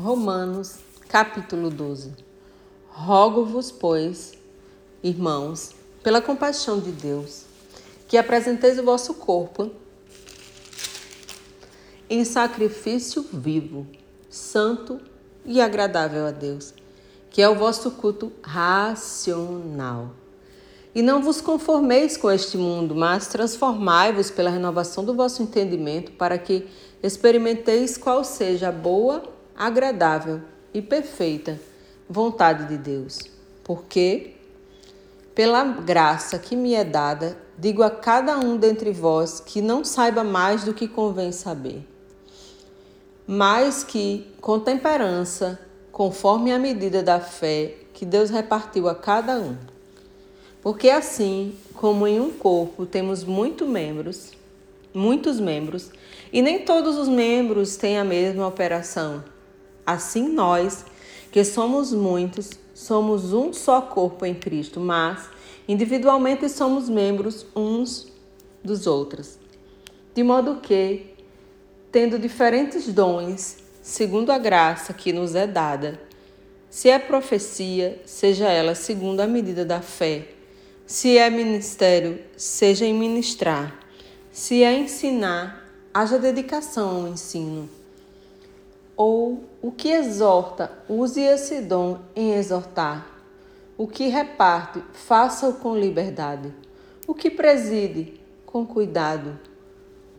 Romanos, 0.00 0.76
capítulo 1.10 1.68
12. 1.68 2.12
Rogo-vos, 2.88 3.70
pois, 3.70 4.32
irmãos, 5.02 5.72
pela 6.02 6.22
compaixão 6.22 6.80
de 6.80 6.90
Deus, 6.90 7.44
que 8.08 8.16
apresenteis 8.16 8.78
o 8.78 8.82
vosso 8.82 9.12
corpo 9.12 9.70
em 12.08 12.24
sacrifício 12.24 13.26
vivo, 13.30 13.86
santo 14.30 14.98
e 15.44 15.60
agradável 15.60 16.26
a 16.26 16.30
Deus, 16.30 16.72
que 17.28 17.42
é 17.42 17.48
o 17.50 17.54
vosso 17.54 17.90
culto 17.90 18.32
racional. 18.42 20.12
E 20.94 21.02
não 21.02 21.22
vos 21.22 21.42
conformeis 21.42 22.16
com 22.16 22.30
este 22.30 22.56
mundo, 22.56 22.94
mas 22.94 23.26
transformai-vos 23.26 24.30
pela 24.30 24.48
renovação 24.48 25.04
do 25.04 25.12
vosso 25.12 25.42
entendimento, 25.42 26.12
para 26.12 26.38
que 26.38 26.66
experimenteis 27.02 27.98
qual 27.98 28.24
seja 28.24 28.70
a 28.70 28.72
boa, 28.72 29.38
agradável 29.60 30.40
e 30.72 30.80
perfeita 30.80 31.60
vontade 32.08 32.64
de 32.64 32.78
Deus. 32.78 33.18
Porque, 33.62 34.32
pela 35.34 35.62
graça 35.62 36.38
que 36.38 36.56
me 36.56 36.72
é 36.72 36.82
dada, 36.82 37.36
digo 37.58 37.82
a 37.82 37.90
cada 37.90 38.38
um 38.38 38.56
dentre 38.56 38.90
vós 38.90 39.38
que 39.38 39.60
não 39.60 39.84
saiba 39.84 40.24
mais 40.24 40.64
do 40.64 40.72
que 40.72 40.88
convém 40.88 41.30
saber, 41.30 41.86
mas 43.26 43.84
que, 43.84 44.26
com 44.40 44.58
temperança, 44.58 45.60
conforme 45.92 46.50
a 46.50 46.58
medida 46.58 47.02
da 47.02 47.20
fé 47.20 47.74
que 47.92 48.06
Deus 48.06 48.30
repartiu 48.30 48.88
a 48.88 48.94
cada 48.94 49.38
um. 49.38 49.58
Porque 50.62 50.88
assim, 50.88 51.54
como 51.74 52.06
em 52.06 52.18
um 52.18 52.30
corpo 52.30 52.86
temos 52.86 53.24
muitos 53.24 53.68
membros, 53.68 54.32
muitos 54.94 55.38
membros, 55.38 55.90
e 56.32 56.40
nem 56.40 56.64
todos 56.64 56.96
os 56.96 57.08
membros 57.08 57.76
têm 57.76 57.98
a 57.98 58.04
mesma 58.04 58.46
operação. 58.46 59.22
Assim 59.86 60.28
nós, 60.28 60.84
que 61.30 61.44
somos 61.44 61.92
muitos, 61.92 62.50
somos 62.74 63.32
um 63.32 63.52
só 63.52 63.80
corpo 63.80 64.24
em 64.24 64.34
Cristo, 64.34 64.80
mas 64.80 65.28
individualmente 65.68 66.48
somos 66.48 66.88
membros 66.88 67.46
uns 67.54 68.10
dos 68.62 68.86
outros. 68.86 69.38
De 70.14 70.22
modo 70.22 70.56
que, 70.60 71.14
tendo 71.92 72.18
diferentes 72.18 72.92
dons, 72.92 73.58
segundo 73.82 74.30
a 74.30 74.38
graça 74.38 74.92
que 74.92 75.12
nos 75.12 75.34
é 75.34 75.46
dada, 75.46 76.00
se 76.68 76.88
é 76.88 76.98
profecia, 76.98 78.00
seja 78.04 78.48
ela 78.48 78.74
segundo 78.74 79.20
a 79.20 79.26
medida 79.26 79.64
da 79.64 79.80
fé. 79.80 80.28
Se 80.86 81.18
é 81.18 81.28
ministério, 81.30 82.20
seja 82.36 82.84
em 82.84 82.94
ministrar. 82.94 83.78
Se 84.30 84.62
é 84.62 84.72
ensinar, 84.76 85.64
haja 85.92 86.18
dedicação 86.18 87.02
ao 87.02 87.08
ensino 87.08 87.79
ou 89.02 89.44
o 89.62 89.72
que 89.72 89.88
exorta, 89.88 90.70
use 90.86 91.22
esse 91.22 91.62
dom 91.62 92.00
em 92.14 92.34
exortar. 92.34 93.06
O 93.78 93.88
que 93.88 94.08
reparte, 94.08 94.84
faça-o 94.92 95.54
com 95.54 95.74
liberdade. 95.74 96.52
O 97.06 97.14
que 97.14 97.30
preside, 97.30 98.20
com 98.44 98.66
cuidado. 98.66 99.38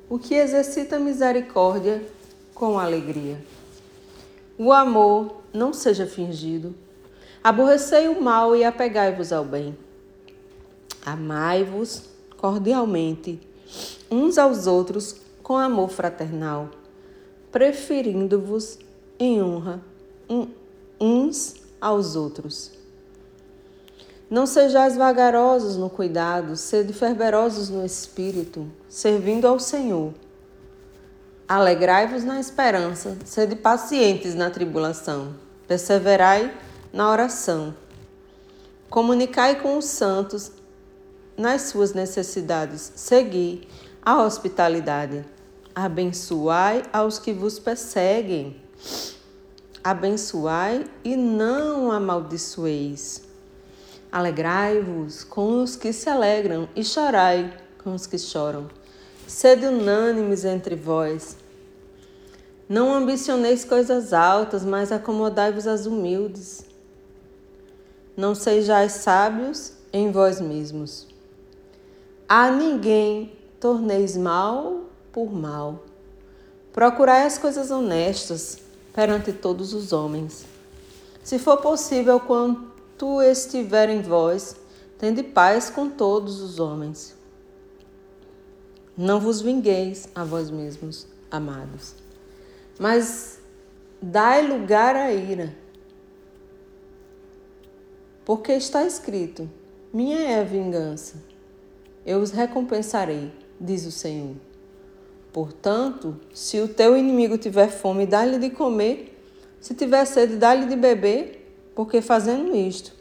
O 0.09 0.17
que 0.17 0.33
exercita 0.33 0.97
misericórdia, 0.97 2.03
com 2.55 2.79
alegria. 2.79 3.37
O 4.57 4.73
amor 4.73 5.43
não 5.53 5.73
seja 5.73 6.07
fingido. 6.07 6.73
Aborrecei 7.43 8.07
o 8.07 8.19
mal 8.19 8.55
e 8.55 8.63
apegai-vos 8.63 9.31
ao 9.31 9.45
bem. 9.45 9.77
Amai-vos 11.05 12.05
cordialmente 12.35 13.39
uns 14.09 14.39
aos 14.39 14.65
outros 14.65 15.17
com 15.43 15.55
amor 15.55 15.89
fraternal 15.89 16.80
preferindo-vos 17.51 18.79
em 19.19 19.41
honra 19.41 19.81
uns 20.99 21.55
aos 21.79 22.15
outros. 22.15 22.71
Não 24.29 24.45
sejais 24.45 24.95
vagarosos 24.95 25.75
no 25.75 25.89
cuidado, 25.89 26.55
sede 26.55 26.93
fervorosos 26.93 27.69
no 27.69 27.85
espírito, 27.85 28.65
servindo 28.87 29.45
ao 29.45 29.59
Senhor. 29.59 30.13
Alegrai-vos 31.47 32.23
na 32.23 32.39
esperança, 32.39 33.17
sede 33.25 33.57
pacientes 33.57 34.33
na 34.33 34.49
tribulação, 34.49 35.35
perseverai 35.67 36.55
na 36.93 37.11
oração. 37.11 37.75
Comunicai 38.89 39.61
com 39.61 39.77
os 39.77 39.85
santos 39.85 40.51
nas 41.35 41.63
suas 41.63 41.93
necessidades, 41.93 42.93
segui 42.95 43.67
a 44.01 44.23
hospitalidade. 44.23 45.25
Abençoai 45.73 46.83
aos 46.91 47.17
que 47.17 47.31
vos 47.31 47.57
perseguem. 47.57 48.57
Abençoai 49.83 50.85
e 51.03 51.15
não 51.15 51.91
amaldiçoeis. 51.91 53.23
Alegrai-vos 54.11 55.23
com 55.23 55.63
os 55.63 55.77
que 55.77 55.93
se 55.93 56.09
alegram 56.09 56.67
e 56.75 56.83
chorai 56.83 57.53
com 57.81 57.95
os 57.95 58.05
que 58.05 58.19
choram. 58.19 58.67
Sede 59.25 59.65
unânimes 59.65 60.43
entre 60.43 60.75
vós. 60.75 61.37
Não 62.67 62.93
ambicioneis 62.93 63.63
coisas 63.63 64.11
altas, 64.11 64.65
mas 64.65 64.91
acomodai-vos 64.91 65.67
às 65.67 65.85
humildes. 65.85 66.65
Não 68.15 68.35
sejais 68.35 68.91
sábios 68.91 69.73
em 69.93 70.11
vós 70.11 70.41
mesmos. 70.41 71.07
A 72.27 72.51
ninguém 72.51 73.33
torneis 73.59 74.17
mal 74.17 74.80
por 75.11 75.31
mal. 75.31 75.83
Procurai 76.73 77.23
as 77.23 77.37
coisas 77.37 77.69
honestas 77.69 78.59
perante 78.93 79.33
todos 79.33 79.73
os 79.73 79.91
homens. 79.91 80.45
Se 81.23 81.37
for 81.37 81.57
possível, 81.57 82.19
quanto 82.19 83.21
estiver 83.21 83.89
em 83.89 84.01
vós, 84.01 84.55
tende 84.97 85.21
paz 85.21 85.69
com 85.69 85.89
todos 85.89 86.41
os 86.41 86.59
homens. 86.59 87.15
Não 88.97 89.19
vos 89.19 89.41
vingueis 89.41 90.07
a 90.13 90.23
vós 90.23 90.49
mesmos, 90.49 91.07
amados, 91.29 91.95
mas 92.79 93.39
dai 94.01 94.45
lugar 94.45 94.95
à 94.95 95.11
ira. 95.11 95.55
Porque 98.25 98.51
está 98.51 98.85
escrito: 98.85 99.49
Minha 99.93 100.19
é 100.19 100.41
a 100.41 100.43
vingança, 100.43 101.15
eu 102.05 102.19
os 102.19 102.31
recompensarei, 102.31 103.31
diz 103.59 103.85
o 103.85 103.91
Senhor. 103.91 104.35
Portanto, 105.31 106.17
se 106.33 106.59
o 106.59 106.67
teu 106.67 106.97
inimigo 106.97 107.37
tiver 107.37 107.69
fome, 107.69 108.05
dá-lhe 108.05 108.37
de 108.37 108.49
comer, 108.49 109.17
se 109.61 109.73
tiver 109.73 110.05
sede, 110.05 110.35
dá-lhe 110.35 110.65
de 110.65 110.75
beber, 110.75 111.71
porque 111.73 112.01
fazendo 112.01 112.55
isto, 112.55 112.93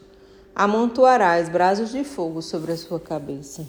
amontoarás 0.55 1.49
brasas 1.49 1.91
de 1.91 2.03
fogo 2.03 2.41
sobre 2.41 2.71
a 2.71 2.77
sua 2.77 2.99
cabeça. 2.99 3.65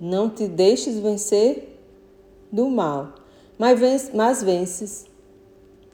Não 0.00 0.28
te 0.28 0.48
deixes 0.48 0.98
vencer 0.98 1.78
do 2.50 2.68
mal, 2.68 3.14
mas 3.58 4.42
vences 4.42 5.06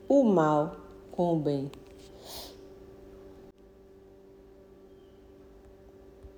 o 0.09 0.25
mal 0.25 0.77
com 1.13 1.35
o 1.35 1.39
bem. 1.39 1.71